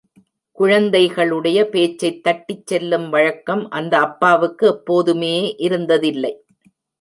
குழந்தைகளுடைய 0.57 1.69
பேச்சைத் 1.69 2.23
தட்டிச் 2.23 2.67
சொல்லும் 2.67 3.09
வழக்கம் 3.09 3.69
அந்த 3.69 3.99
அப்பாவுக்கு 3.99 4.67
எப்போதுமே 4.67 5.55
இருந்ததில்லை. 5.59 6.33